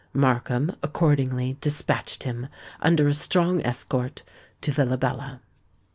[0.13, 2.47] Markham accordingly despatched him,
[2.79, 4.23] under a strong escort,
[4.61, 5.41] to Villabella.